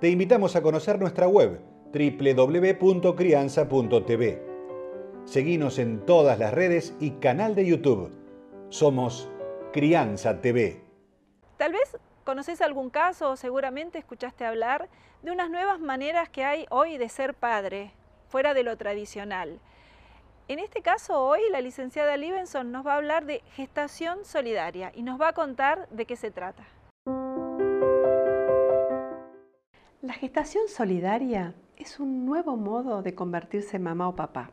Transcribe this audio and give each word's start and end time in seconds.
te 0.00 0.08
invitamos 0.08 0.54
a 0.54 0.62
conocer 0.62 1.00
nuestra 1.00 1.26
web 1.26 1.60
www.crianza.tv. 1.92 4.42
Seguimos 5.24 5.80
en 5.80 6.06
todas 6.06 6.38
las 6.38 6.54
redes 6.54 6.94
y 7.00 7.10
canal 7.12 7.56
de 7.56 7.66
YouTube. 7.66 8.16
Somos 8.68 9.28
Crianza 9.72 10.40
TV. 10.40 10.84
Tal 11.56 11.72
vez 11.72 11.98
conoces 12.24 12.60
algún 12.60 12.90
caso 12.90 13.30
o 13.30 13.36
seguramente 13.36 13.98
escuchaste 13.98 14.44
hablar 14.44 14.88
de 15.22 15.32
unas 15.32 15.50
nuevas 15.50 15.80
maneras 15.80 16.28
que 16.28 16.44
hay 16.44 16.66
hoy 16.70 16.96
de 16.96 17.08
ser 17.08 17.34
padre, 17.34 17.90
fuera 18.28 18.54
de 18.54 18.62
lo 18.62 18.76
tradicional. 18.76 19.58
En 20.46 20.60
este 20.60 20.80
caso, 20.80 21.20
hoy 21.20 21.40
la 21.50 21.60
licenciada 21.60 22.16
Livenson 22.16 22.70
nos 22.70 22.86
va 22.86 22.92
a 22.92 22.98
hablar 22.98 23.26
de 23.26 23.42
gestación 23.56 24.24
solidaria 24.24 24.92
y 24.94 25.02
nos 25.02 25.20
va 25.20 25.30
a 25.30 25.32
contar 25.32 25.88
de 25.88 26.06
qué 26.06 26.14
se 26.14 26.30
trata. 26.30 26.62
La 30.00 30.12
gestación 30.12 30.68
solidaria 30.68 31.54
es 31.76 31.98
un 31.98 32.24
nuevo 32.24 32.56
modo 32.56 33.02
de 33.02 33.16
convertirse 33.16 33.80
mamá 33.80 34.08
o 34.08 34.14
papá. 34.14 34.52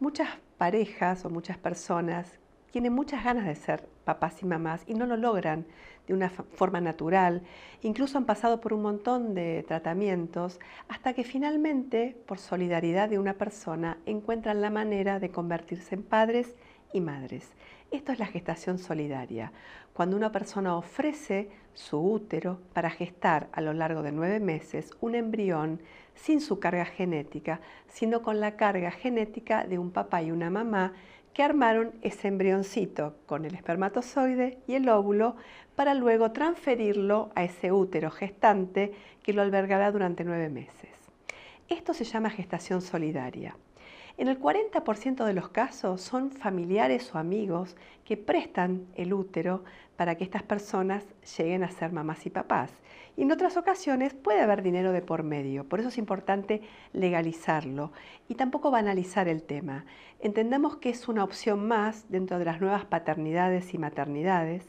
Muchas 0.00 0.30
parejas 0.56 1.26
o 1.26 1.28
muchas 1.28 1.58
personas 1.58 2.38
tienen 2.70 2.94
muchas 2.94 3.22
ganas 3.22 3.44
de 3.44 3.54
ser 3.54 3.86
papás 4.06 4.42
y 4.42 4.46
mamás 4.46 4.82
y 4.86 4.94
no 4.94 5.04
lo 5.04 5.18
logran 5.18 5.66
de 6.06 6.14
una 6.14 6.30
forma 6.30 6.80
natural. 6.80 7.42
Incluso 7.82 8.16
han 8.16 8.24
pasado 8.24 8.62
por 8.62 8.72
un 8.72 8.80
montón 8.80 9.34
de 9.34 9.62
tratamientos 9.68 10.58
hasta 10.88 11.12
que 11.12 11.22
finalmente, 11.22 12.16
por 12.26 12.38
solidaridad 12.38 13.10
de 13.10 13.18
una 13.18 13.34
persona, 13.34 13.98
encuentran 14.06 14.62
la 14.62 14.70
manera 14.70 15.20
de 15.20 15.30
convertirse 15.30 15.96
en 15.96 16.02
padres 16.02 16.54
y 16.92 17.00
madres. 17.00 17.48
Esto 17.90 18.12
es 18.12 18.18
la 18.18 18.26
gestación 18.26 18.78
solidaria, 18.78 19.52
cuando 19.92 20.16
una 20.16 20.32
persona 20.32 20.76
ofrece 20.76 21.50
su 21.74 21.98
útero 21.98 22.58
para 22.72 22.90
gestar 22.90 23.48
a 23.52 23.60
lo 23.60 23.72
largo 23.72 24.02
de 24.02 24.12
nueve 24.12 24.40
meses 24.40 24.90
un 25.00 25.14
embrión 25.14 25.80
sin 26.14 26.40
su 26.40 26.58
carga 26.58 26.84
genética, 26.84 27.60
sino 27.88 28.22
con 28.22 28.40
la 28.40 28.56
carga 28.56 28.90
genética 28.90 29.66
de 29.66 29.78
un 29.78 29.90
papá 29.90 30.22
y 30.22 30.30
una 30.30 30.50
mamá 30.50 30.92
que 31.34 31.42
armaron 31.42 31.92
ese 32.02 32.28
embrioncito 32.28 33.16
con 33.26 33.44
el 33.44 33.54
espermatozoide 33.54 34.58
y 34.66 34.74
el 34.74 34.88
óvulo 34.88 35.36
para 35.74 35.94
luego 35.94 36.32
transferirlo 36.32 37.30
a 37.34 37.44
ese 37.44 37.72
útero 37.72 38.10
gestante 38.10 38.92
que 39.22 39.32
lo 39.32 39.42
albergará 39.42 39.90
durante 39.92 40.24
nueve 40.24 40.50
meses. 40.50 40.90
Esto 41.68 41.94
se 41.94 42.04
llama 42.04 42.28
gestación 42.28 42.82
solidaria. 42.82 43.56
En 44.18 44.28
el 44.28 44.38
40% 44.38 45.24
de 45.24 45.32
los 45.32 45.48
casos 45.48 46.02
son 46.02 46.30
familiares 46.30 47.14
o 47.14 47.18
amigos 47.18 47.76
que 48.04 48.16
prestan 48.16 48.86
el 48.94 49.14
útero 49.14 49.64
para 49.96 50.16
que 50.16 50.24
estas 50.24 50.42
personas 50.42 51.04
lleguen 51.38 51.64
a 51.64 51.70
ser 51.70 51.92
mamás 51.92 52.26
y 52.26 52.30
papás. 52.30 52.70
Y 53.16 53.22
en 53.22 53.32
otras 53.32 53.56
ocasiones 53.56 54.14
puede 54.14 54.40
haber 54.40 54.62
dinero 54.62 54.92
de 54.92 55.02
por 55.02 55.22
medio, 55.22 55.64
por 55.64 55.80
eso 55.80 55.88
es 55.88 55.98
importante 55.98 56.62
legalizarlo 56.92 57.92
y 58.28 58.34
tampoco 58.34 58.70
banalizar 58.70 59.28
el 59.28 59.42
tema. 59.42 59.84
Entendamos 60.20 60.76
que 60.76 60.90
es 60.90 61.08
una 61.08 61.24
opción 61.24 61.66
más 61.66 62.10
dentro 62.10 62.38
de 62.38 62.44
las 62.44 62.60
nuevas 62.60 62.84
paternidades 62.84 63.74
y 63.74 63.78
maternidades 63.78 64.66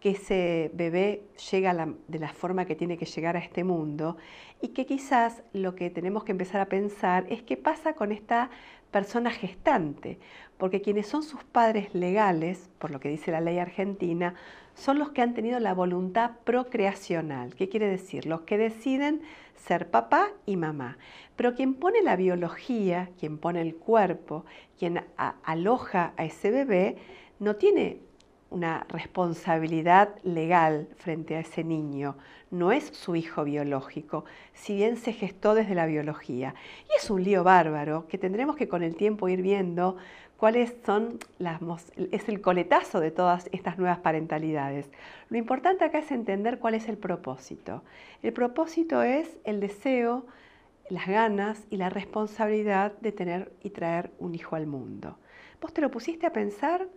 que 0.00 0.10
ese 0.10 0.70
bebé 0.74 1.22
llega 1.50 1.94
de 2.08 2.18
la 2.18 2.32
forma 2.32 2.64
que 2.64 2.74
tiene 2.74 2.96
que 2.96 3.04
llegar 3.04 3.36
a 3.36 3.40
este 3.40 3.64
mundo 3.64 4.16
y 4.60 4.68
que 4.68 4.86
quizás 4.86 5.42
lo 5.52 5.74
que 5.74 5.90
tenemos 5.90 6.24
que 6.24 6.32
empezar 6.32 6.60
a 6.60 6.66
pensar 6.66 7.26
es 7.28 7.42
qué 7.42 7.56
pasa 7.56 7.92
con 7.92 8.10
esta 8.10 8.50
persona 8.90 9.30
gestante, 9.30 10.18
porque 10.58 10.80
quienes 10.80 11.06
son 11.06 11.22
sus 11.22 11.44
padres 11.44 11.94
legales, 11.94 12.70
por 12.78 12.90
lo 12.90 12.98
que 12.98 13.08
dice 13.08 13.30
la 13.30 13.40
ley 13.40 13.58
argentina, 13.58 14.34
son 14.74 14.98
los 14.98 15.10
que 15.10 15.22
han 15.22 15.34
tenido 15.34 15.60
la 15.60 15.74
voluntad 15.74 16.32
procreacional. 16.44 17.54
¿Qué 17.54 17.68
quiere 17.68 17.86
decir? 17.86 18.26
Los 18.26 18.42
que 18.42 18.58
deciden 18.58 19.22
ser 19.56 19.90
papá 19.90 20.30
y 20.46 20.56
mamá. 20.56 20.96
Pero 21.36 21.54
quien 21.54 21.74
pone 21.74 22.02
la 22.02 22.16
biología, 22.16 23.10
quien 23.18 23.38
pone 23.38 23.60
el 23.60 23.76
cuerpo, 23.76 24.44
quien 24.78 25.04
aloja 25.44 26.14
a 26.16 26.24
ese 26.24 26.50
bebé, 26.50 26.96
no 27.38 27.56
tiene 27.56 28.00
una 28.50 28.84
responsabilidad 28.88 30.10
legal 30.22 30.88
frente 30.96 31.36
a 31.36 31.40
ese 31.40 31.64
niño. 31.64 32.16
No 32.50 32.72
es 32.72 32.86
su 32.86 33.14
hijo 33.14 33.44
biológico, 33.44 34.24
si 34.54 34.74
bien 34.74 34.96
se 34.96 35.12
gestó 35.12 35.54
desde 35.54 35.74
la 35.74 35.86
biología. 35.86 36.54
Y 36.88 36.96
es 36.96 37.10
un 37.10 37.22
lío 37.22 37.44
bárbaro 37.44 38.06
que 38.08 38.18
tendremos 38.18 38.56
que 38.56 38.68
con 38.68 38.82
el 38.82 38.96
tiempo 38.96 39.28
ir 39.28 39.40
viendo 39.40 39.96
cuáles 40.36 40.74
son 40.86 41.18
las 41.38 41.60
es 42.10 42.28
el 42.28 42.40
coletazo 42.40 42.98
de 42.98 43.10
todas 43.10 43.48
estas 43.52 43.78
nuevas 43.78 43.98
parentalidades. 43.98 44.90
Lo 45.28 45.36
importante 45.36 45.84
acá 45.84 45.98
es 45.98 46.10
entender 46.10 46.58
cuál 46.58 46.74
es 46.74 46.88
el 46.88 46.96
propósito. 46.96 47.82
El 48.22 48.32
propósito 48.32 49.02
es 49.02 49.36
el 49.44 49.60
deseo, 49.60 50.24
las 50.90 51.06
ganas 51.06 51.66
y 51.70 51.76
la 51.76 51.88
responsabilidad 51.88 52.92
de 53.00 53.12
tener 53.12 53.52
y 53.62 53.70
traer 53.70 54.10
un 54.18 54.34
hijo 54.34 54.56
al 54.56 54.66
mundo. 54.66 55.18
¿Vos 55.60 55.72
te 55.72 55.80
lo 55.80 55.90
pusiste 55.90 56.26
a 56.26 56.32
pensar? 56.32 56.88